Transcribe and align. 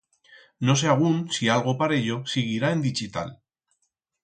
No 0.69 0.73
sé 0.81 0.87
agún 0.93 1.17
si 1.37 1.43
algo 1.57 1.75
parello 1.83 2.17
siguirá 2.33 2.67
en 2.71 2.79
dichital. 2.89 3.29